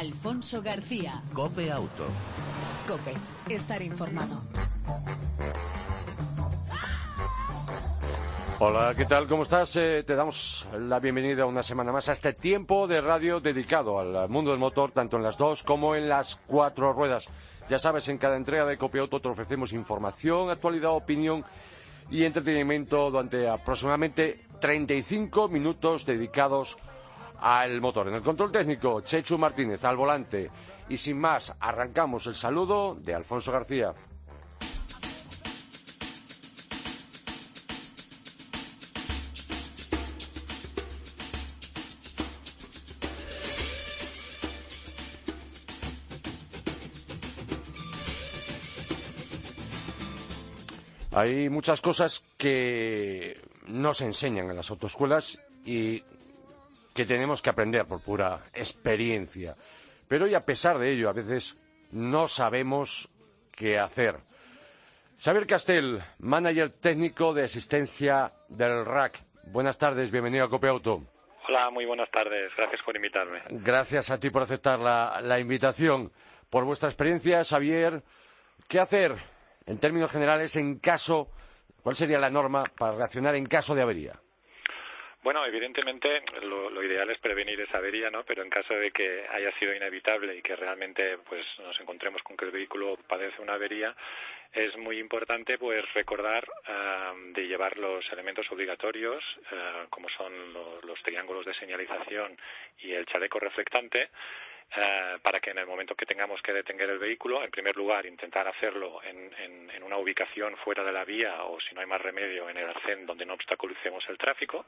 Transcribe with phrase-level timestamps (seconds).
[0.00, 1.22] Alfonso García.
[1.34, 2.06] Cope Auto.
[2.88, 3.12] Cope,
[3.50, 4.40] estar informado.
[8.60, 9.26] Hola, ¿qué tal?
[9.26, 9.76] ¿Cómo estás?
[9.76, 14.26] Eh, te damos la bienvenida una semana más a este tiempo de radio dedicado al
[14.30, 17.26] mundo del motor, tanto en las dos como en las cuatro ruedas.
[17.68, 21.44] Ya sabes, en cada entrega de Copia Auto te ofrecemos información, actualidad, opinión
[22.10, 26.78] y entretenimiento durante aproximadamente 35 minutos dedicados
[27.40, 28.08] al motor.
[28.08, 30.50] En el control técnico, Chechu Martínez al volante.
[30.88, 33.94] Y sin más, arrancamos el saludo de Alfonso García.
[51.12, 56.02] Hay muchas cosas que no se enseñan en las autoescuelas y
[56.94, 59.56] que tenemos que aprender por pura experiencia.
[60.08, 61.56] Pero y a pesar de ello, a veces
[61.92, 63.08] no sabemos
[63.52, 64.16] qué hacer.
[65.22, 69.22] Xavier Castel, manager técnico de asistencia del RAC.
[69.52, 71.02] Buenas tardes, bienvenido a Copeauto.
[71.48, 72.50] Hola, muy buenas tardes.
[72.56, 73.42] Gracias por invitarme.
[73.50, 76.10] Gracias a ti por aceptar la, la invitación.
[76.48, 78.02] Por vuestra experiencia, Xavier,
[78.68, 79.14] ¿qué hacer
[79.66, 81.28] en términos generales en caso,
[81.82, 84.20] cuál sería la norma para reaccionar en caso de avería?
[85.22, 88.24] Bueno, evidentemente lo, ideal es prevenir esa avería, ¿no?
[88.24, 92.38] Pero en caso de que haya sido inevitable y que realmente pues nos encontremos con
[92.38, 93.94] que el vehículo padece una avería,
[94.52, 96.44] es muy importante pues recordar
[97.34, 102.36] de llevar los elementos obligatorios, eh, como son los triángulos de señalización
[102.78, 104.08] y el chaleco reflectante,
[104.76, 108.06] eh, para que en el momento que tengamos que detener el vehículo, en primer lugar,
[108.06, 112.00] intentar hacerlo en, en, una ubicación fuera de la vía o, si no hay más
[112.00, 114.64] remedio, en el arcén donde no obstaculicemos el tráfico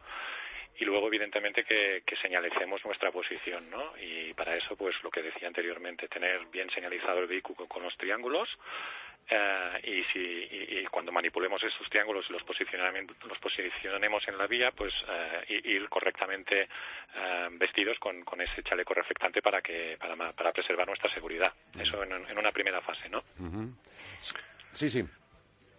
[0.78, 3.92] y luego, evidentemente, que, que señalicemos nuestra posición, ¿no?
[4.00, 7.96] Y para eso, pues lo que decía anteriormente, tener bien señalizado el vehículo con los
[7.96, 8.48] triángulos,
[9.28, 14.46] eh, y, si, y, y, cuando manipulemos esos triángulos y los, los posicionemos en la
[14.46, 20.32] vía, pues eh, ir correctamente eh, vestidos con, con, ese chaleco reflectante para que para,
[20.32, 21.52] para preservar nuestra seguridad.
[21.78, 23.18] Eso en, en, una primera fase, ¿no?
[23.38, 23.74] Uh -huh.
[24.72, 25.04] Sí, sí.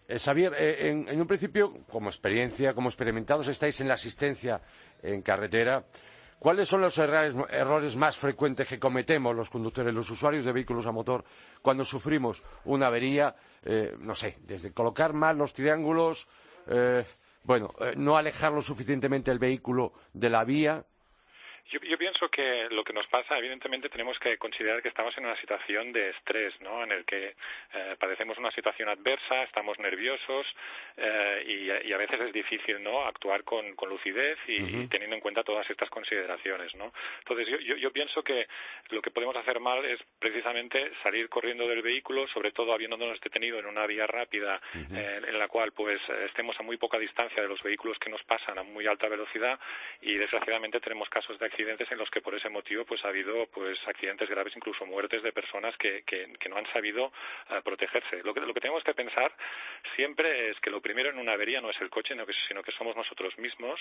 [0.07, 4.61] Eh, Xavier, eh, en, en, un principio, como experiencia, como experimentados estáis en la asistencia
[5.01, 5.83] en carretera,
[6.43, 10.91] ¿cuáles son los errores, más frecuentes que cometemos los conductores, los usuarios de vehículos a
[10.91, 11.23] motor,
[11.61, 13.33] cuando sufrimos una avería?
[13.63, 16.27] Eh, no sé, desde colocar mal los triángulos,
[16.67, 17.05] eh,
[17.43, 20.85] bueno, no alejarlo suficientemente el vehículo de la vía,
[21.72, 25.25] yo, yo, pienso que lo que nos pasa, evidentemente, tenemos que considerar que estamos en
[25.25, 26.84] una situación de estrés, ¿no?
[26.84, 27.35] En el que
[27.74, 30.46] eh, padecemos una situación adversa, estamos nerviosos
[30.97, 33.06] eh, y, y, a veces es difícil, ¿no?
[33.06, 34.84] Actuar con, con lucidez y, uh -huh.
[34.84, 36.91] y, teniendo en cuenta todas estas consideraciones, ¿no?
[37.19, 38.47] Entonces, yo, yo, yo, pienso que
[38.90, 43.57] lo que podemos hacer mal es precisamente salir corriendo del vehículo, sobre todo habiéndonos detenido
[43.59, 44.97] en una vía rápida uh -huh.
[44.97, 48.22] eh, en la cual, pues, estemos a muy poca distancia de los vehículos que nos
[48.24, 49.57] pasan a muy alta velocidad
[50.01, 53.45] y, desgraciadamente, tenemos casos de accidentes en los que por ese motivo pues ha habido
[53.53, 58.23] pues accidentes graves incluso muertes de personas que, que, que no han sabido uh, protegerse
[58.23, 59.31] lo que, lo que tenemos que pensar
[59.95, 62.63] siempre es que lo primero en una avería no es el coche sino que, sino
[62.63, 63.79] que somos nosotros mismos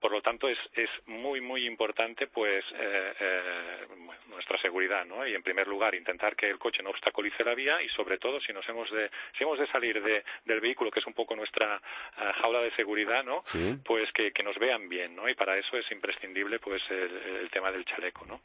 [0.00, 3.86] por lo tanto es, es muy muy importante pues eh, eh,
[4.28, 5.26] nuestra seguridad ¿no?
[5.26, 8.38] y en primer lugar intentar que el coche no obstaculice la vía y sobre todo
[8.40, 11.34] si nos hemos de si hemos de salir de, del vehículo que es un poco
[11.34, 13.76] nuestra uh, jaula de seguridad no sí.
[13.82, 17.50] pues que, que nos vean bien no y para eso es imprescindible pues el, el
[17.50, 18.40] tema del chaleco, ¿no?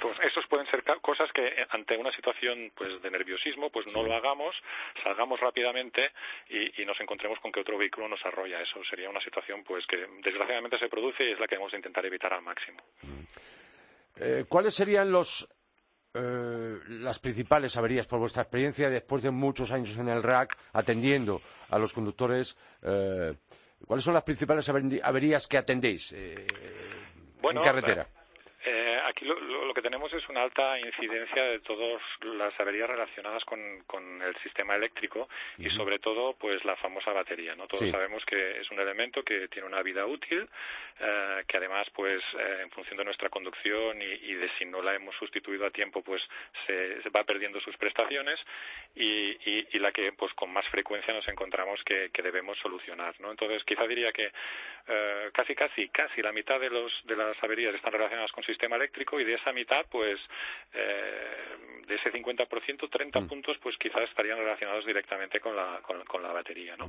[0.00, 4.02] Pues esos pueden ser cosas que eh, ante una situación pues de nerviosismo pues no
[4.02, 4.54] lo hagamos,
[5.02, 6.12] salgamos rápidamente
[6.48, 8.60] y, y, nos encontremos con que otro vehículo nos arrolla.
[8.60, 11.78] Eso sería una situación pues que desgraciadamente se produce y es la que debemos de
[11.78, 12.82] intentar evitar al máximo.
[14.16, 15.48] Eh, ¿Cuáles serían los
[16.12, 21.40] eh, las principales averías por vuestra experiencia después de muchos años en el RAC atendiendo
[21.68, 22.56] a los conductores?
[22.82, 23.34] Eh,
[23.86, 26.12] ¿Cuáles son las principales averías que atendéis?
[26.12, 26.46] Eh,
[27.42, 28.06] bueno, en carretera.
[29.10, 33.44] Aquí lo, lo, lo, que tenemos es una alta incidencia de todas las averías relacionadas
[33.44, 35.66] con, con el sistema eléctrico uh -huh.
[35.66, 37.56] y sobre todo pues la famosa batería.
[37.56, 37.66] ¿no?
[37.66, 37.90] Todos sí.
[37.90, 40.48] sabemos que es un elemento que tiene una vida útil,
[41.00, 44.80] eh, que además pues eh, en función de nuestra conducción y, y, de si no
[44.80, 46.22] la hemos sustituido a tiempo pues
[46.66, 48.38] se, se va perdiendo sus prestaciones
[48.94, 53.14] y, y, y, la que pues con más frecuencia nos encontramos que, que debemos solucionar.
[53.20, 53.30] ¿no?
[53.32, 54.30] Entonces quizá diría que
[54.86, 58.76] eh, casi casi casi la mitad de, los, de las averías están relacionadas con sistema
[58.76, 60.20] eléctrico y de esa mitad, pues,
[60.72, 61.56] eh,
[61.86, 63.28] de ese 50%, 30 mm.
[63.28, 66.86] puntos, pues quizás estarían relacionados directamente con la, con, con la batería, ¿no?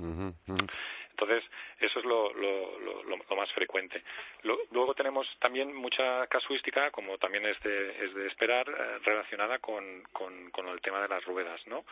[1.09, 1.43] Entonces,
[1.79, 4.03] eso es lo, lo, más frecuente.
[4.43, 10.03] luego tenemos también mucha casuística, como también es de, es de esperar, eh, relacionada con,
[10.11, 11.85] con, con, el tema de las ruedas, ¿no?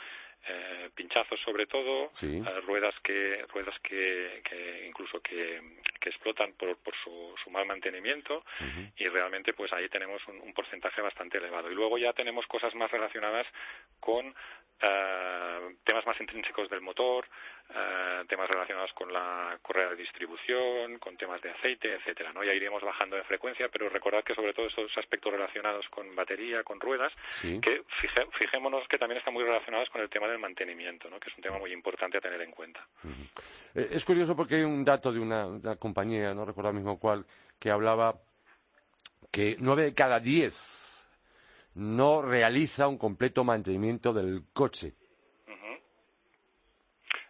[0.48, 5.62] Eh, pinchazos sobre todo, eh, ruedas que ruedas que, que incluso que,
[6.10, 8.44] explotan por, por su, su, mal mantenimiento
[8.98, 11.72] y realmente pues ahí tenemos un, un, porcentaje bastante elevado.
[11.72, 13.48] Y luego ya tenemos cosas más relacionadas
[14.00, 14.36] con
[14.82, 17.28] eh, temas más intrínsecos del motor,
[17.70, 22.34] eh, temas relacionados con la correa de distribución, con temas de aceite, etcétera.
[22.34, 22.44] ¿no?
[22.44, 26.64] Ya iremos bajando de frecuencia, pero recordad que sobre todo estos aspectos relacionados con batería,
[26.64, 27.84] con ruedas, que
[28.38, 31.20] fijémonos que también están muy relacionados con el tema del mantenimiento, ¿no?
[31.20, 32.86] que es un tema muy importante a tener en cuenta.
[33.76, 37.26] Eh, es curioso porque hay un dato de una, compañía, no recuerdo mismo cuál,
[37.60, 38.16] que hablaba
[39.32, 41.08] que nueve de cada diez
[41.76, 44.96] no realiza un completo mantenimiento del coche.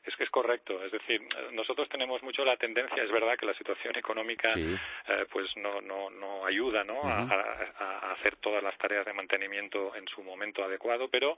[0.09, 1.21] Es que es correcto, es decir,
[1.51, 6.09] nosotros tenemos mucho la tendencia, es verdad que la situación económica eh, pues no, no,
[6.09, 7.01] no ayuda ¿no?
[7.03, 11.37] a, hacer todas las tareas de mantenimiento en su momento adecuado, pero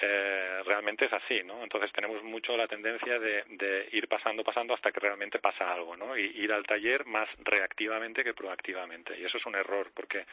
[0.00, 1.62] eh, realmente es así, ¿no?
[1.62, 5.96] Entonces tenemos mucho la tendencia de, de, ir pasando, pasando hasta que realmente pasa algo,
[5.96, 6.16] ¿no?
[6.16, 9.18] Y ir al taller más reactivamente que proactivamente.
[9.18, 10.24] Y eso es un error, porque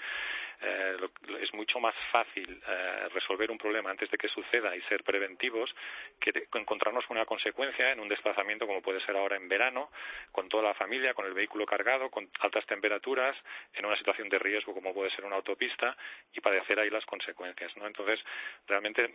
[0.59, 0.97] eh,
[1.41, 5.73] es mucho más fácil eh, resolver un problema antes de que suceda y ser preventivos
[6.19, 9.91] que encontrarnos una consecuencia en un desplazamiento como puede ser ahora en verano,
[10.31, 13.35] con toda la familia, con el vehículo cargado, con altas temperaturas,
[13.73, 15.95] en una situación de riesgo como puede ser una autopista
[16.33, 17.75] y padecer ahí las consecuencias.
[17.77, 17.87] ¿no?
[17.87, 18.19] Entonces,
[18.67, 19.09] realmente eh,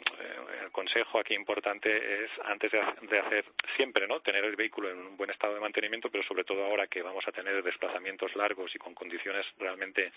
[0.65, 3.45] el consejo aquí importante es antes de, hacer
[3.77, 4.21] siempre, ¿no?
[4.21, 7.27] tener el vehículo en un buen estado de mantenimiento, pero sobre todo ahora que vamos
[7.27, 10.13] a tener desplazamientos largos y con condiciones realmente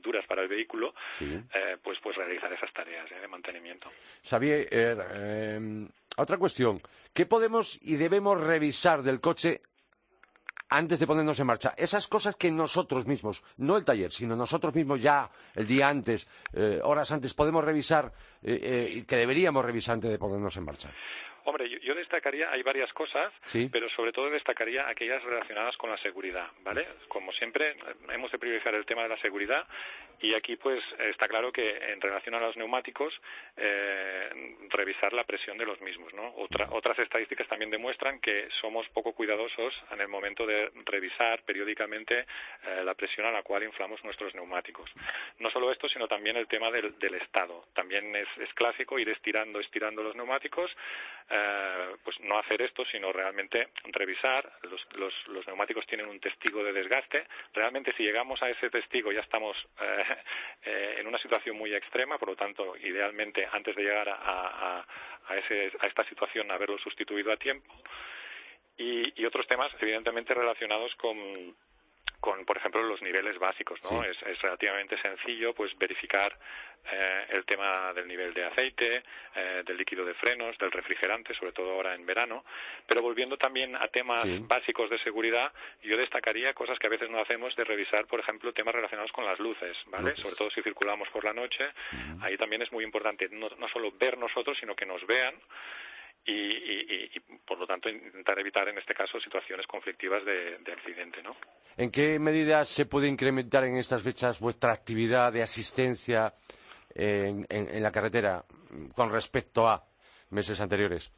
[0.00, 3.90] duras para el vehículo, eh, pues, pues realizar esas tareas eh, de mantenimiento.
[4.22, 6.82] Xavier, eh, otra cuestión.
[7.12, 9.62] ¿Qué podemos y debemos revisar del coche
[10.68, 11.74] antes de ponernos en marcha?
[11.76, 16.28] Esas cosas que nosotros mismos, no el taller, sino nosotros mismos ya el día antes,
[16.82, 20.90] horas antes, podemos revisar y que deberíamos revisar antes de ponernos en marcha.
[21.46, 23.32] Hombre, yo, destacaría, hay varias cosas,
[23.70, 26.88] pero sobre todo destacaría aquellas relacionadas con la seguridad, ¿vale?
[27.06, 27.76] Como siempre,
[28.10, 29.64] hemos de priorizar el tema de la seguridad
[30.20, 33.14] y aquí pues está claro que en relación a los neumáticos,
[33.56, 36.34] eh, revisar la presión de los mismos, ¿no?
[36.36, 42.82] otras estadísticas también demuestran que somos poco cuidadosos en el momento de revisar periódicamente eh,
[42.84, 44.90] la presión a la cual inflamos nuestros neumáticos.
[45.38, 47.66] No solo esto, sino también el tema del, estado.
[47.74, 50.70] También es, clásico ir estirando, estirando los neumáticos,
[51.30, 51.35] eh,
[52.04, 54.50] pues no hacer esto, sino realmente revisar.
[54.62, 54.86] Los,
[55.28, 57.26] los, neumáticos tienen un testigo de desgaste.
[57.52, 60.04] Realmente, si llegamos a ese testigo, ya estamos eh,
[60.64, 62.18] eh, en una situación muy extrema.
[62.18, 64.84] Por lo tanto, idealmente, antes de llegar a,
[65.28, 67.72] a, ese, a esta situación, haberlo sustituido a tiempo.
[68.78, 71.16] Y, y otros temas, evidentemente, relacionados con
[72.20, 74.02] con, por ejemplo, los niveles básicos, ¿no?
[74.04, 76.36] Es, relativamente sencillo, pues, verificar
[76.92, 79.02] eh, el tema del nivel de aceite,
[79.34, 82.44] eh, del líquido de frenos, del refrigerante, sobre todo ahora en verano.
[82.86, 85.52] Pero volviendo también a temas básicos de seguridad,
[85.82, 89.24] yo destacaría cosas que a veces no hacemos de revisar, por ejemplo, temas relacionados con
[89.24, 90.12] las luces, ¿vale?
[90.12, 91.70] Sobre todo si circulamos por la noche,
[92.20, 95.34] ahí también es muy importante no, no solo ver nosotros, sino que nos vean
[96.26, 101.22] y, por lo tanto intentar evitar en este caso situaciones conflictivas de, accidente.
[101.22, 101.36] ¿no?
[101.76, 106.34] ¿En qué medida se puede incrementar en estas fechas vuestra actividad de asistencia
[106.94, 108.44] en, la carretera
[108.94, 109.84] con respecto a
[110.30, 111.12] meses anteriores?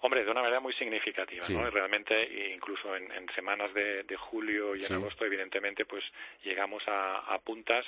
[0.00, 1.70] Hombre, de una manera muy significativa, ¿no?
[1.70, 6.04] Realmente, incluso en, semanas de, julio y en agosto, evidentemente, pues
[6.44, 7.84] llegamos a puntas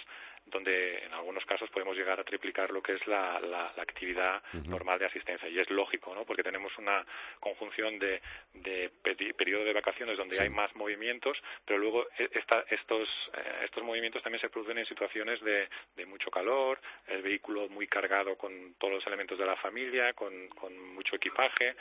[0.50, 4.98] donde en algunos casos podemos llegar a triplicar lo que es la, la, actividad normal
[4.98, 5.48] de asistencia.
[5.48, 6.24] Y es lógico, ¿no?
[6.24, 7.04] Porque tenemos una
[7.38, 8.20] conjunción de,
[8.54, 8.90] de
[9.36, 14.22] periodo de vacaciones donde hay más movimientos, pero luego e, esta, estos, eh, estos movimientos
[14.22, 16.78] también se producen en situaciones de, de, mucho calor,
[17.08, 21.74] el vehículo muy cargado con todos los elementos de la familia, con, con mucho equipaje,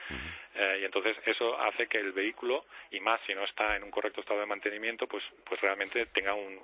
[0.56, 3.92] eh, y entonces eso hace que el vehículo, y más si no está en un
[3.92, 6.60] correcto estado de mantenimiento, pues, pues realmente tenga un,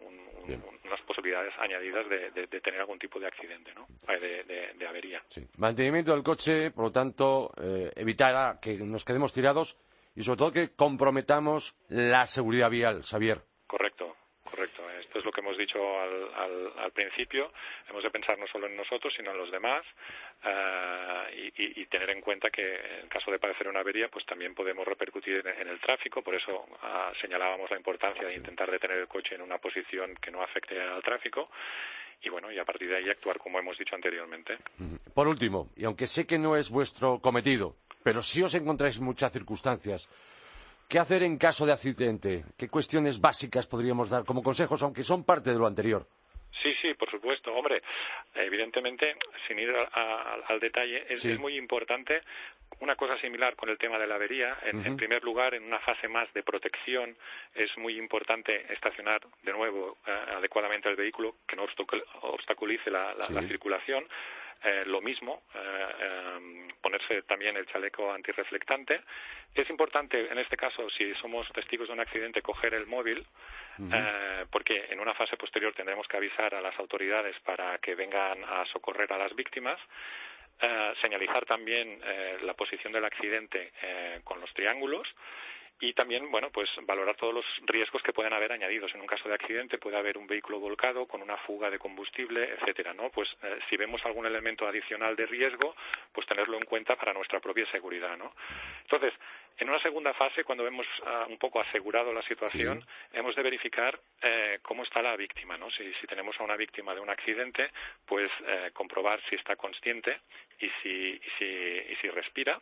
[0.84, 3.88] unas posibilidades añadidas de, tener algún tipo de accidente, ¿no?
[4.08, 5.24] De, avería.
[5.58, 9.78] Mantenimiento del coche, por lo tanto, eh, evitará que nos quedemos tirados
[10.16, 13.42] y sobre todo que comprometamos la seguridad vial, Xavier.
[15.76, 17.52] Hemos dicho al, principio.
[17.90, 19.84] Hemos de pensar no solo en nosotros, sino en los demás
[20.44, 24.88] eh, y, tener en cuenta que en caso de padecer una avería, pues también podemos
[24.88, 26.22] repercutir en, el tráfico.
[26.22, 30.32] Por eso ah, señalábamos la importancia de intentar detener el coche en una posición que
[30.32, 31.50] no afecte al tráfico
[32.22, 34.58] y bueno, y a partir de ahí actuar como hemos dicho anteriormente.
[35.14, 39.32] Por último, y aunque sé que no es vuestro cometido, pero si os encontráis muchas
[39.32, 40.10] circunstancias
[40.88, 42.44] ¿Qué hacer en caso de accidente?
[42.58, 46.06] ¿Qué cuestiones básicas podríamos dar como consejos, aunque son parte de lo anterior?
[46.62, 47.54] Sí, sí, por supuesto.
[47.54, 47.82] Hombre,
[48.36, 49.16] evidentemente,
[49.48, 52.22] sin ir al detalle, es, muy importante
[52.80, 54.58] una cosa similar con el tema de la avería.
[54.64, 57.16] En, primer lugar, en una fase más de protección,
[57.54, 61.66] es muy importante estacionar de nuevo eh, adecuadamente el vehículo, que no
[62.22, 63.16] obstaculice la,
[63.48, 64.06] circulación.
[64.66, 69.00] Eh, lo mismo, eh, em, ponerse también el chaleco antirreflectante.
[69.54, 73.24] Es importante, en este caso, si somos testigos de un accidente, coger el móvil,
[73.80, 78.44] eh, porque en una fase posterior tendremos que avisar a las autoridades para que vengan
[78.44, 79.80] a socorrer a las víctimas.
[81.02, 82.00] señalizar también
[82.44, 83.74] la posición del accidente
[84.24, 85.06] con los triángulos
[85.80, 88.94] y también, bueno, pues valorar todos los riesgos que pueden haber añadidos.
[88.96, 92.54] En un caso de accidente puede haber un vehículo volcado con una fuga de combustible,
[92.54, 93.10] etcétera, ¿no?
[93.10, 95.76] Pues eh, si vemos algún elemento adicional de riesgo,
[96.14, 98.34] pues tenerlo en cuenta para nuestra propia seguridad, ¿no?
[98.84, 99.14] Entonces,
[99.58, 104.00] en una segunda fase, cuando hemos ah, un poco asegurado la situación, hemos de verificar
[104.22, 105.70] eh, cómo está la víctima, ¿no?
[105.72, 107.72] Si, si, tenemos a una víctima de un accidente,
[108.06, 110.22] pues eh, comprobar si está consciente
[110.60, 112.62] y si, y si, y si respira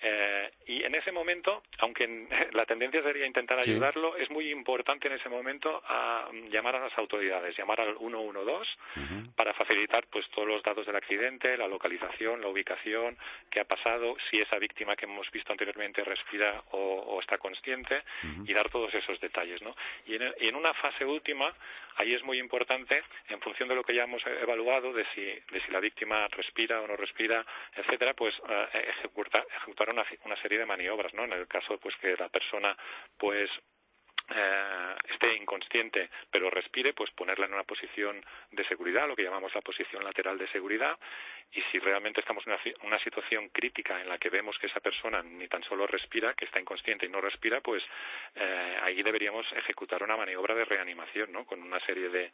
[0.00, 5.14] eh, y en ese momento, aunque la tendencia sería intentar ayudarlo, es muy importante en
[5.14, 8.68] ese momento a mm, llamar a las autoridades, llamar al 112
[9.34, 13.16] para facilitar pues todos los datos del accidente, la localización, la ubicación,
[13.50, 18.02] qué ha pasado, si esa víctima que hemos visto anteriormente respira o, está consciente
[18.46, 19.74] y dar todos esos detalles, ¿no?
[20.06, 21.52] Y en, en una fase última
[21.98, 25.60] ahí es muy importante, en función de lo que ya hemos evaluado, de si, de
[25.64, 30.66] si la víctima respira o no respira, etcétera, pues eh, ejecutar, ejecutar una, serie de
[30.66, 31.24] maniobras, ¿no?
[31.24, 32.76] En el caso, pues que la persona,
[33.16, 33.50] pues
[34.34, 39.54] eh, esté inconsciente pero respire, pues ponerla en una posición de seguridad, lo que llamamos
[39.54, 40.98] la posición lateral de seguridad,
[41.52, 45.22] y si realmente estamos en una, situación crítica en la que vemos que esa persona
[45.22, 47.82] ni tan solo respira, que está inconsciente y no respira, pues
[48.34, 51.46] eh, ahí deberíamos ejecutar una maniobra de reanimación, ¿no?
[51.46, 52.30] Con una serie de,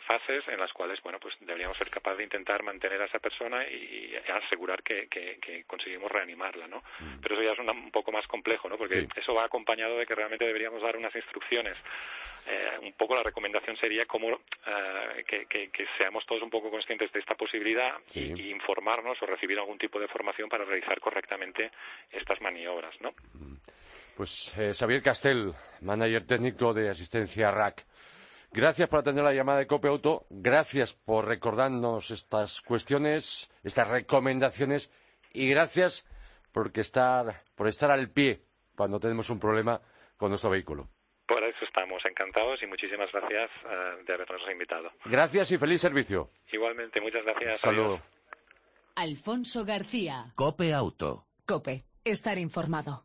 [0.00, 3.66] fases en las cuales, bueno, pues deberíamos ser capaces de intentar mantener a esa persona
[3.66, 6.82] y, asegurar que, conseguimos reanimarla, ¿no?
[7.00, 7.20] Mm.
[7.22, 8.76] Pero eso ya es un poco más complejo, ¿no?
[8.76, 11.82] Porque eso va acompañado de que realmente deberíamos dar unas instrucciones.
[12.46, 14.28] Eh, un poco la recomendación sería como
[14.66, 19.78] eh, que, seamos todos un poco conscientes de esta posibilidad y, informarnos o recibir algún
[19.78, 21.70] tipo de formación para realizar correctamente
[22.10, 23.12] estas maniobras, ¿no?
[24.16, 27.84] Pues eh, Xavier Castel, manager técnico de asistencia RAC.
[28.52, 30.26] Gracias por atender la llamada de Cope Auto.
[30.30, 34.92] Gracias por recordarnos estas cuestiones, estas recomendaciones
[35.32, 36.08] y gracias
[36.52, 38.42] por estar al pie
[38.76, 39.80] cuando tenemos un problema
[40.16, 40.88] con nuestro vehículo.
[41.26, 44.92] Por eso estamos encantados y muchísimas gracias eh, de habernos invitado.
[45.06, 46.28] Gracias y feliz servicio.
[46.52, 47.60] Igualmente, muchas gracias.
[47.60, 48.00] Saludos.
[48.96, 50.32] Alfonso García.
[50.36, 51.26] Cope Auto.
[51.46, 53.04] Cope, estar informado.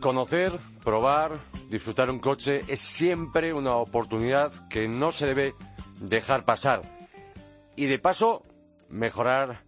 [0.00, 0.52] Conocer,
[0.84, 1.40] probar,
[1.70, 5.54] disfrutar un coche es siempre una oportunidad que no se debe
[6.00, 6.82] dejar pasar.
[7.76, 8.42] Y de paso,
[8.88, 9.60] mejorar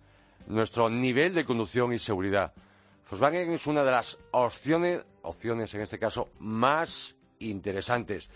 [0.47, 2.53] nuestro nivel de conducción y seguridad.
[3.09, 8.31] Volkswagen es una de las opciones, opciones en este caso, más interesantes.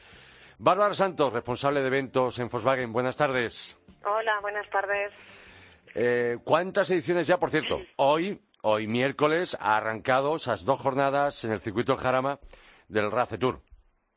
[0.59, 2.93] Bárbara Santos, responsable de eventos en Volkswagen.
[2.93, 3.79] Buenas tardes.
[4.05, 5.13] Hola, buenas tardes.
[5.95, 7.81] Eh, ¿Cuántas ediciones ya, por cierto?
[7.97, 12.41] Hoy Hoy miércoles ha arrancado esas dos jornadas en el circuito del Jarama
[12.89, 13.61] del Race Tour.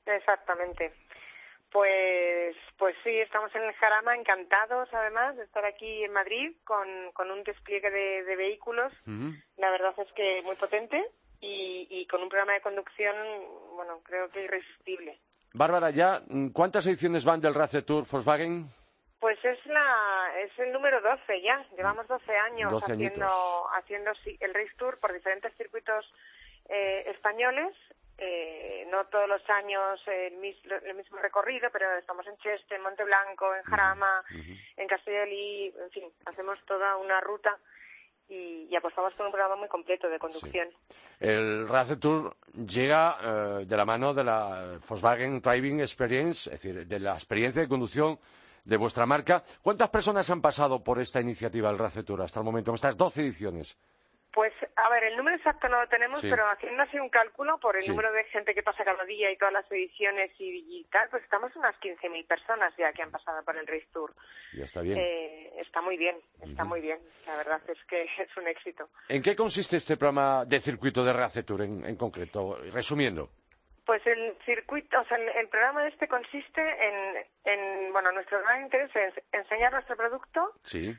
[0.08, 0.92] Exactamente.
[1.72, 6.88] Pues, pues sí, estamos en el Jarama encantados además de estar aquí en Madrid con,
[7.14, 8.92] con un despliegue de, vehículos.
[9.58, 11.04] La verdad es que muy potente
[11.42, 13.16] y, y con un programa de conducción,
[13.76, 15.20] bueno, creo que irresistible.
[15.54, 16.22] Bárbara, ¿ya
[16.54, 18.68] cuántas ediciones van del Race Tour Volkswagen?
[19.20, 21.66] Pues es la es el número 12 ya.
[21.76, 23.28] Llevamos 12 años haciendo
[23.74, 26.06] haciendo el Race Tour por diferentes circuitos
[26.70, 27.76] eh, españoles.
[28.22, 33.64] Eh, no todos los años el, mismo recorrido, pero estamos en Cheste, en Monteblanco, en
[33.64, 34.24] Jarama,
[34.76, 37.58] en Castellolí, en fin, hacemos toda una ruta
[38.28, 40.68] y, apostamos por un programa muy completo de conducción.
[41.20, 46.86] El Race Tour llega eh, de la mano de la Volkswagen Driving Experience, es decir,
[46.86, 48.20] de la experiencia de conducción
[48.66, 49.44] de vuestra marca.
[49.62, 53.22] ¿Cuántas personas han pasado por esta iniciativa, el Racetura, hasta el momento, en estas 12
[53.22, 53.78] ediciones?
[54.32, 57.76] Pues, a ver, el número exacto no lo tenemos, pero haciendo así un cálculo por
[57.76, 61.24] el número de gente que pasa cada día y todas las ediciones y, tal, pues
[61.24, 64.14] estamos unas 15.000 personas ya que han pasado por el Race Tour.
[64.54, 65.00] Ya está bien.
[65.00, 67.00] Eh, está muy bien, está muy bien.
[67.26, 68.88] La verdad es que es un éxito.
[69.08, 72.58] ¿En qué consiste este programa de circuito de Race Tour en concreto?
[72.72, 73.30] Resumiendo.
[73.90, 78.96] Pues el circuito, o sea, el, programa este consiste en, en, bueno, nuestro gran interés
[78.96, 80.54] es enseñar nuestro producto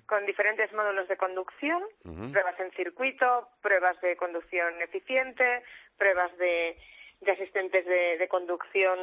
[0.07, 5.63] con diferentes módulos de conducción, pruebas en circuito, pruebas de conducción eficiente,
[5.99, 6.77] pruebas de,
[7.21, 8.99] de asistentes de, de, conducción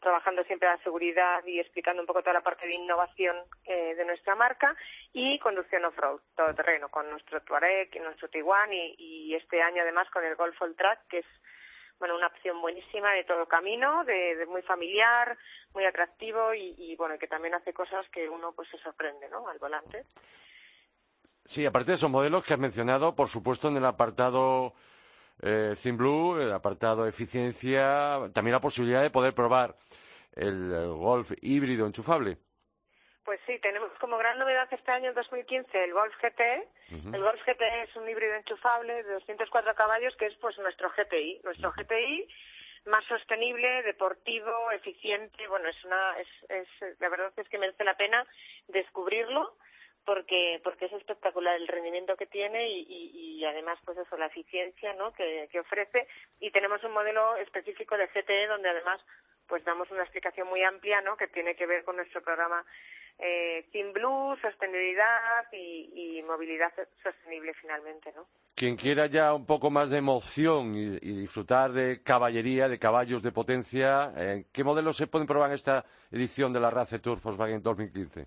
[0.00, 4.04] trabajando siempre la seguridad y explicando un poco toda la parte de innovación eh, de
[4.06, 4.74] nuestra marca
[5.12, 10.08] y conducción off-road, todo terreno, con nuestro Touareg nuestro Tiguan y, y este año además
[10.08, 11.26] con el Golf All Track, que es
[11.98, 15.36] bueno, una opción buenísima de todo camino, de, muy familiar,
[15.74, 19.48] muy atractivo y, bueno, que también hace cosas que uno pues se sorprende, ¿no?
[19.48, 20.04] Al volante.
[21.44, 24.74] Sí, aparte de esos modelos que has mencionado, por supuesto, en el apartado
[25.42, 29.76] eh, Blue, el apartado eficiencia, también la posibilidad de poder probar
[30.34, 32.38] el Golf híbrido enchufable.
[33.26, 36.40] Pues sí, tenemos como gran novedad este año, el 2015, el Golf GT.
[37.12, 41.40] El Golf GT es un híbrido enchufable de 204 caballos que es pues nuestro GTI.
[41.42, 42.28] Nuestro GTI
[42.84, 45.48] más sostenible, deportivo, eficiente.
[45.48, 48.24] Bueno, es una, es, es, la verdad es que merece la pena
[48.68, 49.56] descubrirlo
[50.04, 54.26] porque porque es espectacular el rendimiento que tiene y, y, y además pues eso la
[54.26, 55.12] eficiencia ¿no?
[55.12, 56.06] que, que ofrece
[56.38, 59.00] y tenemos un modelo específico de GTE donde además
[59.48, 61.16] pues damos una explicación muy amplia ¿no?
[61.16, 62.64] que tiene que ver con nuestro programa
[63.18, 68.26] eh, Team Blue, sostenibilidad y, movilidad sostenible finalmente, ¿no?
[68.54, 73.32] Quien quiera ya un poco más de emoción y, disfrutar de caballería, de caballos de
[73.32, 77.62] potencia, eh, ¿qué modelos se pueden probar en esta edición de la Race Tour Volkswagen
[77.62, 78.26] 2015?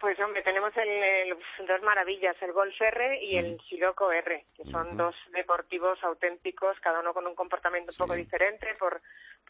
[0.00, 1.34] Pues hombre, tenemos el,
[1.66, 7.00] dos maravillas, el Golf R y el Sirocco R, que son dos deportivos auténticos, cada
[7.00, 9.00] uno con un comportamiento un poco diferente por,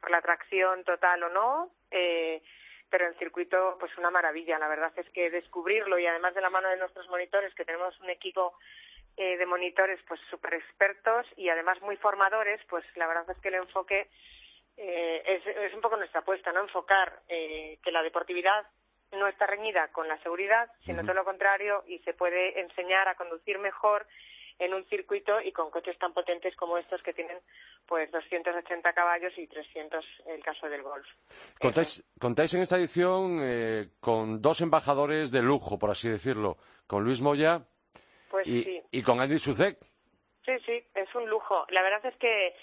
[0.01, 1.71] por la tracción total o no.
[1.91, 2.41] Eh,
[2.95, 4.57] pero en circuito pues una maravilla.
[4.57, 7.99] La verdad es que descubrirlo y además de la mano de nuestros monitores, que tenemos
[7.99, 8.55] un equipo
[9.17, 13.49] eh, de monitores pues súper expertos y además muy formadores, pues la verdad es que
[13.49, 14.07] el enfoque
[14.77, 16.61] eh, es, es un poco nuestra apuesta, ¿no?
[16.61, 18.65] Enfocar eh, que la deportividad
[19.11, 23.17] no está reñida con la seguridad, sino todo lo contrario y se puede enseñar a
[23.17, 24.07] conducir mejor
[24.59, 27.39] en un circuito y con coches tan potentes como estos que tienen
[27.87, 31.07] pues 280 caballos y 300 el caso del Golf.
[31.59, 37.21] Contáis, en esta edición eh, con dos embajadores de lujo, por así decirlo, con Luis
[37.21, 37.63] Moya
[38.31, 39.79] pues y, y con Andy Suzek.
[40.45, 41.65] Sí, sí, es un lujo.
[41.71, 42.55] La verdad es que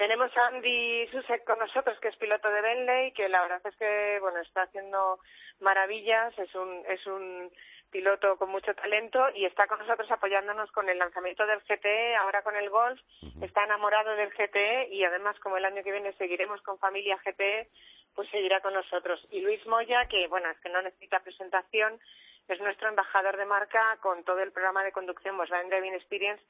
[0.00, 3.76] tenemos a Andy Susek con nosotros, que es piloto de Bentley, que la verdad es
[3.76, 5.20] que bueno está haciendo
[5.60, 7.52] maravillas, es un es un
[7.90, 12.40] piloto con mucho talento y está con nosotros apoyándonos con el lanzamiento del GTE, ahora
[12.42, 12.98] con el Golf,
[13.42, 17.68] está enamorado del GTE y además como el año que viene seguiremos con familia GTE,
[18.14, 19.20] pues seguirá con nosotros.
[19.30, 22.00] Y Luis Moya, que bueno, es que no necesita presentación,
[22.48, 26.42] es nuestro embajador de marca con todo el programa de conducción Volkswagen Driving Experience,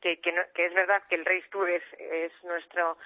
[0.00, 2.98] que, que, que es verdad que el Race Tour es, es nuestro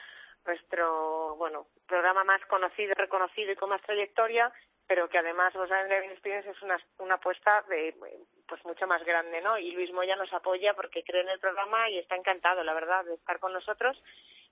[0.46, 4.52] nuestro bueno programa más conocido, reconocido y con más trayectoria
[4.90, 7.94] pero que además Volkswagen Driving Experience es una, una apuesta de,
[8.48, 9.56] pues mucho más grande, ¿no?
[9.56, 13.04] Y Luis Moya nos apoya porque cree en el programa y está encantado, la verdad,
[13.04, 13.96] de estar con nosotros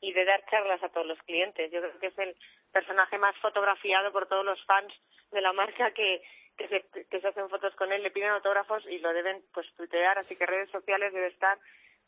[0.01, 1.73] y de dar charlas a todos los clientes.
[1.73, 2.37] Yo creo que es el
[2.71, 4.95] personaje más fotografiado por todos los fans
[5.33, 6.23] de la marca que,
[6.57, 9.67] que se, que se hacen fotos con él, le piden autógrafos y lo deben pues
[9.75, 11.59] tuitear, así que redes sociales debe estar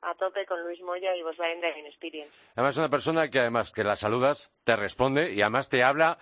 [0.02, 2.32] a tope con Luis Moya y Volkswagen Driving Experience.
[2.54, 6.18] Además es una persona que además que la saludas, te responde y además te habla,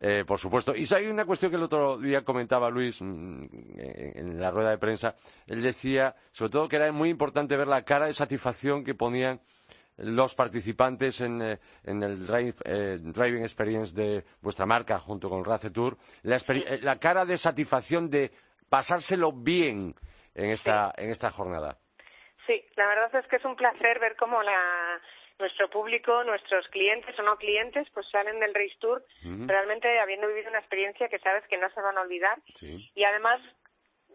[0.00, 0.74] eh, por supuesto.
[0.74, 4.78] Y hay una cuestión que el otro día comentaba Luis mm, en la rueda de
[4.78, 5.14] prensa.
[5.46, 9.40] Él decía, sobre todo, que era muy importante ver la cara de satisfacción que ponían
[9.96, 12.26] los participantes en, eh, el
[12.64, 18.32] eh, Driving Experience de vuestra marca junto con Race Tour, la, cara de satisfacción de
[18.68, 19.94] pasárselo bien
[20.34, 21.78] en esta jornada.
[22.50, 25.00] Sí, la verdad es que es un placer ver cómo la,
[25.38, 30.50] nuestro público, nuestros clientes o no clientes, pues salen del Race Tour realmente habiendo vivido
[30.50, 32.40] una experiencia que sabes que no se van a olvidar.
[32.60, 33.40] Y además,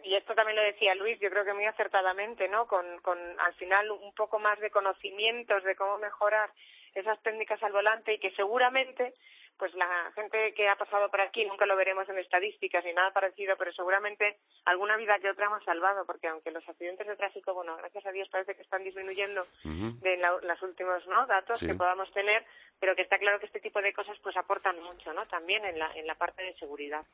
[0.03, 2.67] y esto también lo decía Luis, yo creo que muy acertadamente, ¿no?
[2.67, 6.49] Con, con al final un poco más de conocimientos de cómo mejorar
[6.93, 9.13] esas técnicas al volante y que seguramente
[9.57, 13.11] pues la gente que ha pasado por aquí nunca lo veremos en estadísticas ni nada
[13.11, 17.53] parecido, pero seguramente alguna vida que otra hemos salvado, porque aunque los accidentes de tráfico,
[17.53, 21.25] bueno, gracias a Dios parece que están disminuyendo de los últimos ¿no?
[21.25, 22.45] datos que podamos tener,
[22.79, 25.25] pero que está claro que este tipo de cosas pues aportan mucho, ¿no?
[25.27, 27.05] También en la, en la parte de seguridad.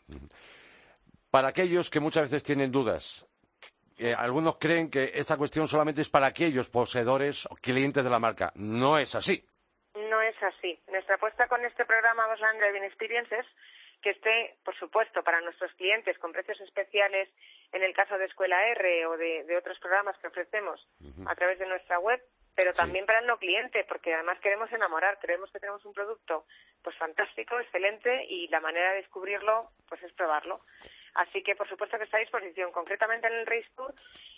[1.29, 3.27] Para aquellos que muchas veces tienen dudas,
[4.17, 8.51] algunos creen que esta cuestión solamente es para aquellos poseedores o clientes de la marca.
[8.55, 9.45] No es así.
[10.41, 10.79] Es así.
[10.87, 13.45] Nuestra apuesta con este programa Bosland Driving Experience es
[14.01, 17.29] que esté, por supuesto, para nuestros clientes con precios especiales
[17.71, 20.87] en el caso de Escuela R o de, otros programas que ofrecemos
[21.27, 22.19] a través de nuestra web,
[22.55, 26.45] pero también para el no cliente, porque además queremos enamorar, creemos que tenemos un producto
[26.81, 30.61] pues fantástico, excelente y la manera de descubrirlo pues es probarlo.
[31.13, 32.71] Así que, por supuesto, que está a disposición.
[32.71, 33.93] Concretamente en el Race Tour,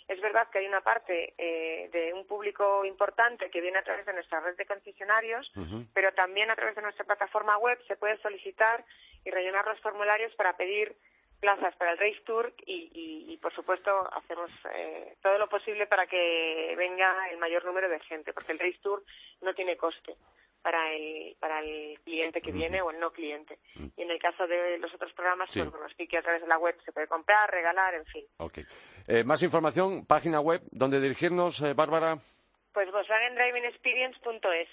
[0.08, 4.04] es verdad que hay una parte eh, de un público importante que viene a través
[4.06, 5.50] de nuestra red de concesionarios,
[5.92, 8.84] pero también a través de nuestra plataforma web se puede solicitar
[9.24, 10.94] y rellenar los formularios para pedir
[11.40, 16.74] plazas para el Race Tour y, por supuesto, hacemos eh, todo lo posible para que
[16.76, 19.02] venga el mayor número de gente, porque el Race Tour
[19.42, 20.16] no tiene coste
[20.64, 23.58] para el, para el cliente que viene o el no cliente.
[23.98, 26.48] Y en el caso de los otros programas, pues bueno, sí que a través de
[26.48, 28.24] la web se puede comprar, regalar, en fin.
[28.38, 28.60] Ok.
[29.06, 32.16] Eh, más información, página web, ¿dónde dirigirnos, eh, Bárbara?
[32.72, 34.68] Pues VolkswagenDrivingExperience.es.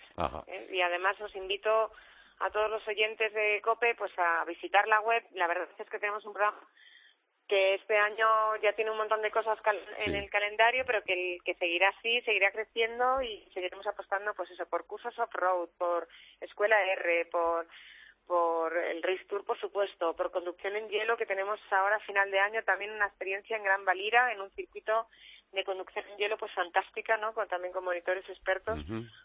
[0.47, 0.69] ¿eh?
[0.71, 1.91] Y además os invito
[2.39, 5.21] a todos los oyentes de COPE pues a visitar la web.
[5.34, 6.65] La verdad es que tenemos un programa
[7.52, 9.60] que este año ya tiene un montón de cosas
[10.06, 14.66] en el calendario, pero que, que seguirá así, seguirá creciendo y seguiremos apostando, pues eso,
[14.68, 16.08] por cursos off-road, por
[16.40, 17.68] escuela R, por
[18.26, 22.32] por el Race Tour, por supuesto, por conducción en hielo, que tenemos ahora a final
[22.32, 25.08] de año también una experiencia en Gran Valira, en un circuito
[25.52, 27.34] de conducción en hielo pues fantástica, ¿no?
[27.34, 28.80] Con, también con monitores expertos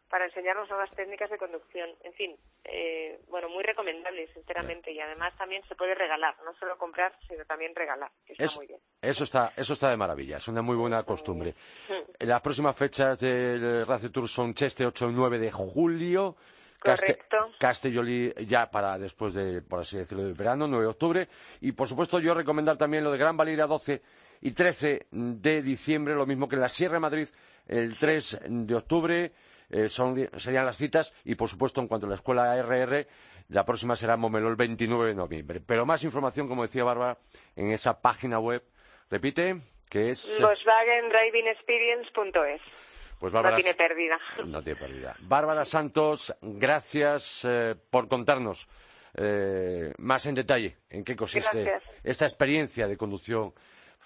[0.09, 1.91] para enseñarnos nuevas técnicas de conducción.
[2.03, 6.77] En fin, eh, bueno, muy recomendable, sinceramente, y además también se puede regalar, no solo
[6.79, 8.81] comprar, sino también regalar, que está muy bien.
[9.01, 11.55] Eso está, eso está de maravilla, es una muy buena costumbre.
[12.21, 16.37] Las próximas fechas del Race Tour son Cheste 8 y 9 de julio.
[16.79, 17.37] Correcto.
[17.59, 21.29] Castelloli ya para después de, por así decirlo, del verano, 9 de octubre.
[21.61, 24.03] Y por supuesto yo recomendar también lo de Gran Valira 12
[24.47, 27.29] y 13 de diciembre, lo mismo que en la Sierra de Madrid
[27.67, 29.33] el 3 de octubre.
[29.69, 33.09] Eh, serían las citas y, por supuesto, en cuanto a la escuela RR,
[33.49, 35.61] la próxima será Momelo el 29 de noviembre.
[35.61, 37.19] Pero más información, como decía Bárbara,
[37.57, 38.63] en esa página web.
[39.11, 40.39] Repite, que es...
[40.41, 42.61] VolkswagenDrivingExperience.es.
[43.19, 44.21] Pues Bárbara, no tiene pérdida.
[44.45, 45.17] No tiene pérdida.
[45.23, 48.69] Bárbara Santos, gracias eh, por contarnos
[49.15, 53.53] eh, más en detalle en qué consiste esta experiencia de conducción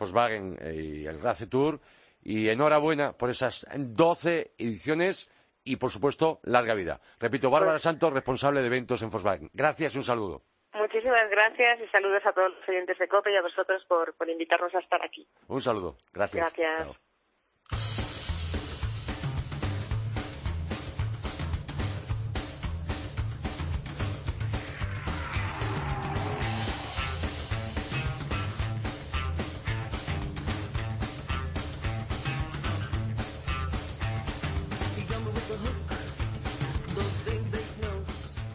[0.00, 1.78] Volkswagen y el Race Tour.
[2.22, 5.30] Y enhorabuena por esas 12 ediciones
[5.64, 7.00] y, por supuesto, larga vida.
[7.18, 9.50] Repito, Bárbara pues Santos, responsable de eventos en Volkswagen.
[9.54, 10.42] Gracias y un saludo.
[10.74, 14.74] Muchísimas gracias y saludos a todos los oyentes de COPE y a vosotros por, invitarnos
[14.74, 15.26] a estar aquí.
[15.48, 15.96] Un saludo.
[16.12, 16.54] Gracias.
[16.54, 17.99] Gracias.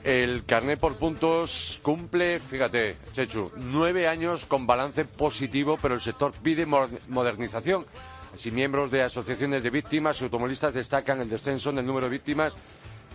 [0.06, 6.32] El carnet por puntos cumple, fíjate, Chechu, nueve años con balance positivo, pero el sector
[6.44, 7.88] pide modernización.
[8.32, 12.12] Así, miembros de asociaciones de víctimas y automovilistas destacan el descenso en el número de
[12.12, 12.54] víctimas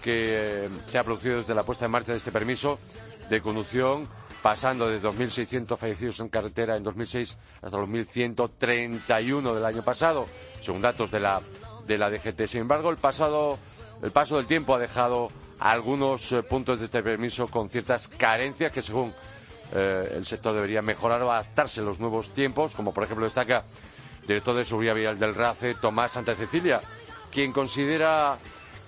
[0.02, 2.80] que eh, se ha producido desde la puesta en marcha de este permiso
[3.28, 4.08] de conducción,
[4.42, 10.26] pasando de 2.600 fallecidos en carretera en 2006 hasta los 1.131 del año pasado,
[10.60, 11.40] según datos de la,
[11.86, 12.48] de la DGT.
[12.48, 13.60] Sin embargo, el, pasado,
[14.02, 18.72] el paso del tiempo ha dejado algunos eh, puntos de este permiso con ciertas carencias
[18.72, 19.12] que según
[19.72, 23.64] eh, el sector debería mejorar o adaptarse a los nuevos tiempos, como por ejemplo destaca
[24.22, 26.80] el director de Seguridad Vial del RACE, Tomás Santa Cecilia,
[27.30, 28.38] quien considera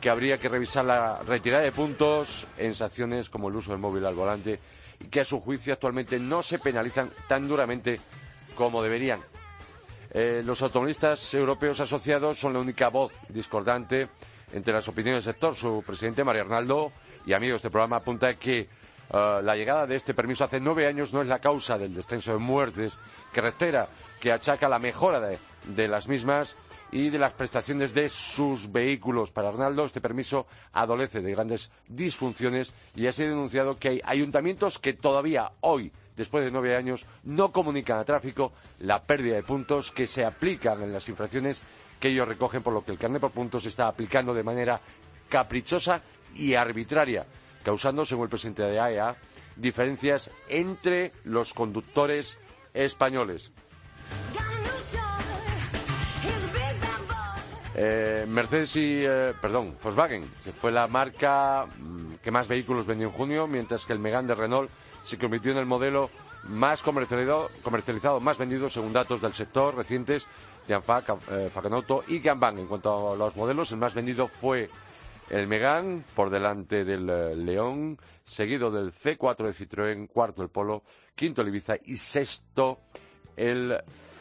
[0.01, 4.05] que habría que revisar la retirada de puntos en sanciones como el uso del móvil
[4.07, 4.59] al volante
[4.99, 8.01] y que a su juicio actualmente no se penalizan tan duramente
[8.57, 9.21] como deberían.
[10.15, 14.09] Eh, los automovilistas europeos asociados son la única voz discordante
[14.53, 15.55] entre las opiniones del sector.
[15.55, 16.93] Su presidente, María Arnaldo,
[17.27, 18.69] y amigos de este programa, apunta que
[19.13, 22.33] eh, la llegada de este permiso hace nueve años no es la causa del descenso
[22.33, 22.97] de muertes
[23.33, 23.89] que reitera,
[24.21, 26.57] que achaca la mejora de, las mismas
[26.91, 29.31] y de las prestaciones de sus vehículos.
[29.31, 34.79] Para Arnaldo, este permiso adolece de grandes disfunciones y ha sido denunciado que hay ayuntamientos
[34.79, 39.93] que todavía hoy, después de nueve años, no comunican a tráfico la pérdida de puntos
[39.93, 41.63] que se aplican en las infracciones
[42.03, 44.81] que ellos recogen, por lo que el carnet por puntos se está aplicando de manera
[45.29, 46.03] caprichosa
[46.35, 47.25] y arbitraria,
[47.63, 49.15] causando, según el presidente de AEA,
[49.55, 52.39] diferencias entre los conductores
[52.75, 53.53] españoles.
[57.77, 63.07] Eh, Mercedes y, eh, perdón, Volkswagen, que fue la marca mm, que más vehículos vendió
[63.07, 64.71] en junio, mientras que el Megane de Renault
[65.05, 66.11] se convirtió en el modelo
[66.45, 70.27] más comercializado, comercializado, más vendido según datos del sector recientes
[70.67, 71.51] de Anfac, eh,
[72.09, 72.59] y Gambang.
[72.59, 74.69] En cuanto a los modelos, el más vendido fue
[75.31, 80.83] el Megan, por delante del eh, León, seguido del C4 de Citroën, cuarto el Polo,
[81.15, 82.81] quinto el Ibiza y sexto
[83.37, 83.77] el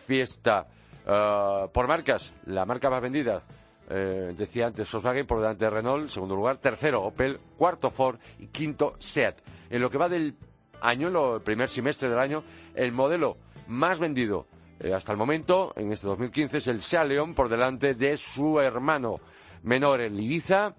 [0.06, 0.68] Fiesta.
[1.06, 3.44] Eh, por marcas, la marca más vendida,
[3.90, 8.94] decía antes Volkswagen, por delante de Renault, segundo lugar, tercero Opel, cuarto Ford y quinto
[9.00, 9.36] Seat.
[9.70, 10.34] En lo que va del
[10.82, 12.44] año, el primer semestre del año,
[12.76, 14.48] el modelo más vendido
[14.80, 18.60] eh, hasta el momento, en este 2015, es el Sea León por delante de su
[18.60, 19.20] hermano
[19.64, 20.74] menor, el Ibiza.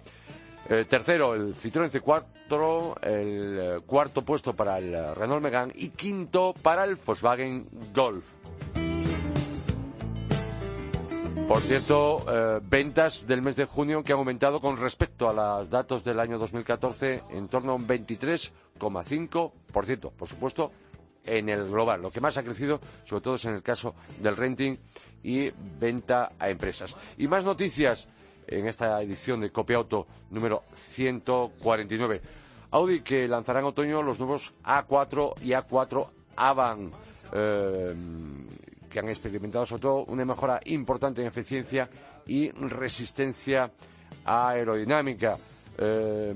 [0.88, 2.32] Tercero, el Citroën C4,
[3.02, 8.24] el eh, cuarto puesto para el Renault Megane y quinto para el Volkswagen Golf.
[11.48, 12.24] Por cierto,
[12.62, 16.38] ventas del mes de junio que han aumentado con respecto a los datos del año
[16.38, 20.12] 2014 en torno a un 23,5%.
[20.12, 20.72] Por supuesto,
[21.24, 22.02] en el global.
[22.02, 24.76] Lo que más ha crecido, sobre todo, es en el caso del renting
[25.22, 26.94] y venta a empresas.
[27.18, 28.08] Y más noticias
[28.46, 32.20] en esta edición de Copia Auto número 149.
[32.70, 36.90] Audi que lanzará en otoño los nuevos A4 y A4 Avan,
[37.32, 37.94] eh,
[38.92, 41.88] que han experimentado sobre todo una mejora importante en eficiencia
[42.26, 43.70] y resistencia
[44.24, 45.38] aerodinámica.
[45.78, 46.34] Eh,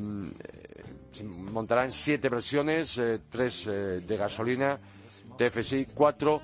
[1.53, 4.81] montarán siete versiones, eh, tres eh, de gasolina,
[5.37, 6.40] TFSI, cuatro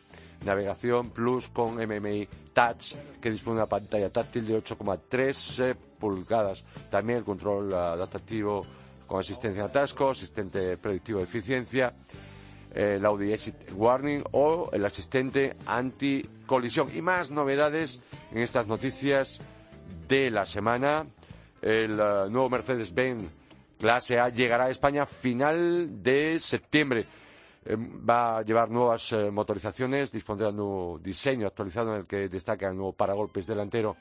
[0.44, 6.64] Navegación Plus con MMI Touch que dispone de una pantalla táctil de 8,3 eh, pulgadas.
[6.90, 8.66] También el control adaptativo
[9.08, 11.94] con asistencia a atasco, asistente predictivo de eficiencia,
[12.74, 16.90] el Audi Exit Warning o el asistente anti-colisión.
[16.94, 19.40] Y más novedades en estas noticias
[20.08, 21.06] de la semana.
[21.62, 23.24] El eh, nuevo Mercedes-Benz
[23.80, 27.06] Clase A llegará a España final de septiembre.
[27.66, 32.30] Em, va a llevar nuevas eh, motorizaciones, dispondrá de un diseño actualizado en el que
[32.30, 33.98] destaca el nuevo paragolpes delantero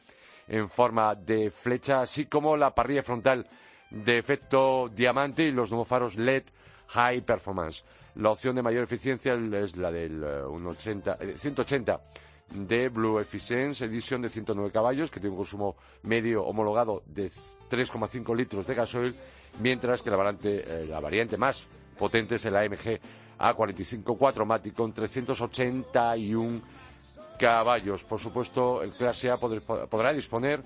[0.46, 3.46] en forma de flecha, así como la parrilla frontal
[3.90, 6.44] de efecto diamante y los nuevos faros LED
[6.88, 7.84] High Performance.
[8.16, 11.98] La opción de mayor eficiencia es la del 180, eh, 180 eh,
[12.50, 17.30] de Blue Efficiency Edition de 109 caballos, que tiene un consumo medio homologado de
[17.70, 19.14] 3,5 litros de gasoil
[19.60, 21.66] mientras que la variante, eh, la variante más
[21.98, 23.00] potente es el AMG
[23.38, 26.60] A45 4MATIC con 381
[27.38, 28.04] caballos.
[28.04, 30.62] Por supuesto, el clase A podrá disponer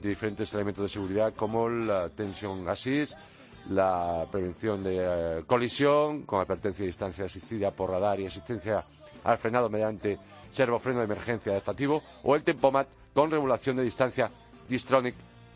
[0.00, 3.14] de diferentes elementos de seguridad como la tensión assist,
[3.70, 8.84] la prevención de eh, colisión con advertencia de distancia asistida por radar y asistencia
[9.24, 10.18] al frenado mediante
[10.50, 14.30] servofreno de emergencia adaptativo o el Tempomat con regulación de distancia
[14.68, 15.14] Distronic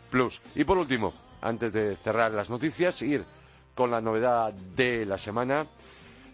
[0.09, 0.41] Plus.
[0.55, 3.23] Y por último, antes de cerrar las noticias, ir
[3.75, 5.67] con la novedad de la semana.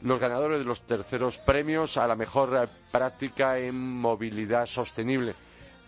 [0.04, 5.36] Los ganadores de los terceros premios a la mejor práctica en movilidad sostenible.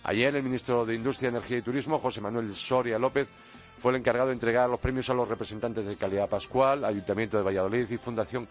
[0.04, 3.28] Ayer el ministro de Industria, Energía y Turismo, José Manuel Soria López,
[3.82, 7.44] fue el encargado de entregar los premios a los representantes de Calidad Pascual, Ayuntamiento de
[7.44, 8.48] Valladolid y Fundación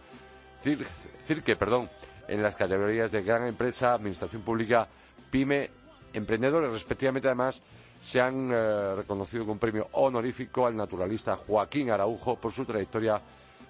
[1.27, 1.89] Cirque, perdón,
[2.29, 4.87] en las categorías de gran empresa, administración pública,
[5.31, 5.71] pyme,
[6.13, 7.61] emprendedores, respectivamente, además
[8.01, 13.21] se han eh, reconocido con un premio honorífico al naturalista Joaquín Araujo por su trayectoria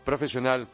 [0.04, 0.66] profesional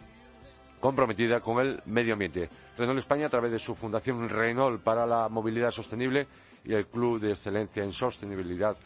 [0.80, 2.48] comprometida con el medio ambiente.
[2.76, 6.26] Renault España, a través de su fundación Renault para la Movilidad Sostenible
[6.64, 8.76] y el Club de Excelencia en Sostenibilidad,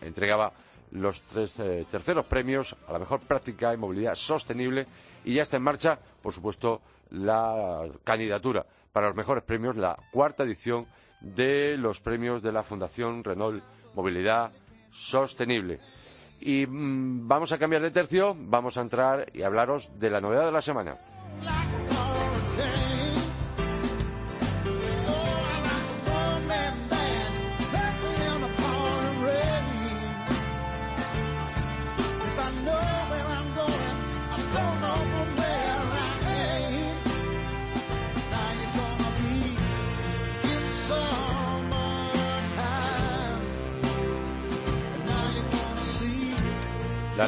[0.00, 0.52] entregaba
[0.92, 4.86] los tres eh, terceros premios a la mejor práctica en movilidad sostenible
[5.24, 10.44] y ya está en marcha, por supuesto, la candidatura para los mejores premios, la cuarta
[10.44, 10.86] edición
[11.20, 13.62] de los premios de la Fundación Renault
[13.94, 14.52] movilidad
[14.90, 15.80] sostenible.
[16.40, 20.46] Y mm, vamos a cambiar de tercio, vamos a entrar y hablaros de la novedad
[20.46, 20.96] de la semana.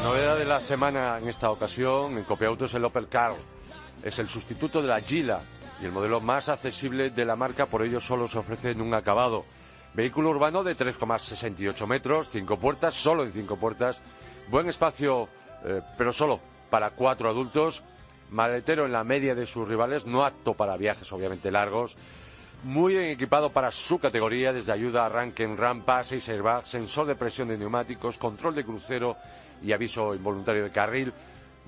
[0.03, 3.35] Novedad de la semana en esta ocasión en Copiauto es el Opel Car.
[4.03, 5.41] Es el sustituto de la Gila
[5.81, 8.95] y el modelo más accesible de la marca, por ello solo se ofrece en un
[8.95, 9.45] acabado.
[9.95, 14.01] Vehículo urbano de 3,68 metros, cinco puertas, solo en cinco puertas.
[14.49, 15.29] Buen espacio,
[15.65, 17.85] eh, pero solo para cuatro adultos.
[18.31, 21.95] Maletero en la media de sus rivales, no apto para viajes obviamente largos.
[22.65, 27.15] Muy bien equipado para su categoría, desde ayuda, arranque en rampa, seis airbags, sensor de
[27.15, 29.17] presión de neumáticos, control de crucero
[29.62, 31.12] y aviso involuntario de carril.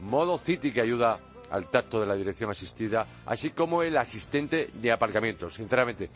[0.02, 1.18] Modo City que ayuda
[1.50, 5.50] al tacto de la dirección asistida, así como el asistente de aparcamiento.
[5.50, 6.11] Sinceramente,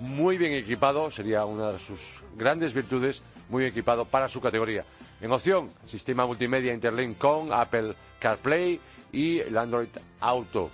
[0.00, 2.00] muy bien equipado, sería una de sus
[2.36, 4.84] grandes virtudes, muy equipado para su categoría.
[5.20, 8.80] En opción, sistema multimedia Interlink con Apple CarPlay
[9.12, 9.88] y el Android
[10.20, 10.70] Auto.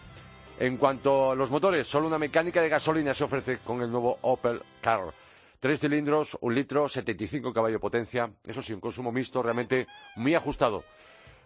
[0.58, 4.18] En cuanto a los motores, solo una mecánica de gasolina se ofrece con el nuevo
[4.22, 5.23] Opel Car.
[5.64, 8.30] Tres cilindros, un litro, 75 caballos de potencia.
[8.44, 10.84] Eso sí, un consumo mixto realmente muy ajustado.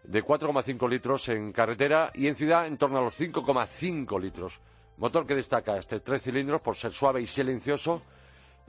[0.02, 4.60] De 4,5 litros en carretera y en ciudad en torno a los 5,5 litros.
[4.96, 8.02] Motor que destaca este tres cilindros por ser suave y silencioso.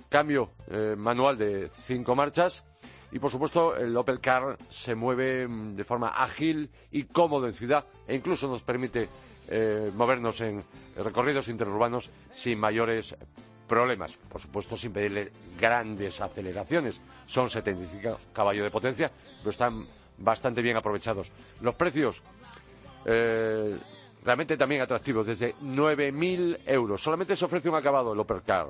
[0.08, 2.64] Cambio eh, manual de cinco marchas.
[3.12, 7.54] Y por supuesto el Opel Car se mueve mm, de forma ágil y cómodo en
[7.54, 9.10] ciudad e incluso nos permite
[9.48, 10.64] eh, movernos en
[10.96, 13.16] recorridos interurbanos sin mayores
[13.70, 14.18] problemas.
[14.18, 17.00] Por supuesto sin pedirle grandes aceleraciones.
[17.26, 21.32] Son 75 caballos de potencia, pero están bastante bien aprovechados.
[21.62, 22.22] Los precios.
[23.06, 23.78] Eh,
[24.26, 27.02] realmente también atractivo, desde 9.000 euros.
[27.02, 28.68] Solamente se ofrece un acabado, el Opel Car.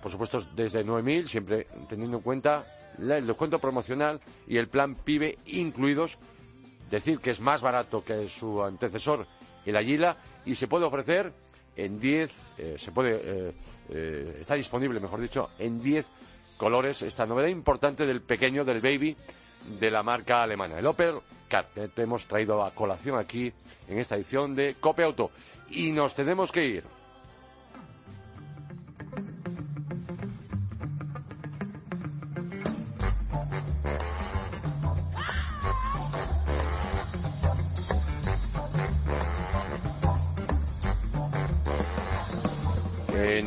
[0.00, 2.64] Por supuesto, desde 9.000, siempre teniendo en cuenta
[2.98, 6.16] el descuento promocional y el plan PIBE incluidos.
[6.90, 9.26] Decir que es más barato que su antecesor,
[9.64, 11.32] el Aguila, y se puede ofrecer
[11.84, 13.52] en 10, eh, se puede, eh,
[13.90, 16.06] eh, está disponible, mejor dicho, en 10
[16.56, 19.16] colores esta novedad importante del pequeño, del baby,
[19.78, 21.16] de la marca alemana, el Opel
[21.48, 21.68] Cat.
[21.94, 23.52] Te hemos traído a colación aquí
[23.88, 25.30] en esta edición de Cope Auto.
[25.70, 26.99] Y nos tenemos que ir.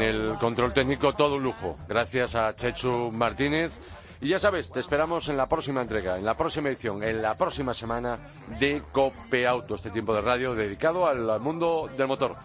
[0.03, 1.77] El control técnico todo un lujo.
[1.87, 3.71] Gracias a Chechu Martínez
[4.19, 7.35] y ya sabes, te esperamos en la próxima entrega, en la próxima edición, en la
[7.35, 8.17] próxima semana
[8.59, 12.35] de Cope Auto, este tiempo de radio dedicado al mundo del motor.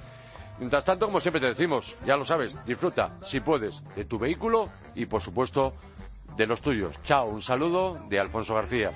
[0.59, 4.69] Mientras tanto, como siempre te decimos, ya lo sabes, disfruta, si puedes, de tu vehículo
[4.95, 5.73] y, por supuesto,
[6.37, 7.01] de los tuyos.
[7.05, 8.93] Chao, un saludo de Alfonso García.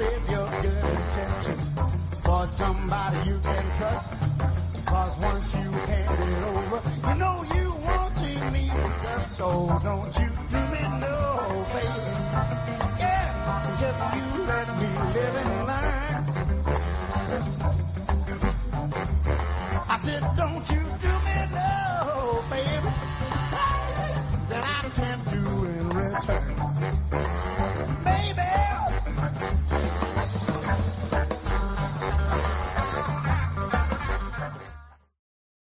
[0.00, 1.62] save your good intentions
[2.24, 4.06] for somebody you can trust.
[4.86, 8.64] Cause once you hand it over, you know you won't see me.
[9.38, 9.46] So
[9.88, 11.16] don't you do me no
[11.72, 12.04] favor.
[13.04, 13.26] Yeah,
[13.82, 16.22] just you let me live in line.
[19.92, 21.70] I said, don't you do me no
[22.50, 22.92] favor
[24.50, 26.49] that I can't do in return.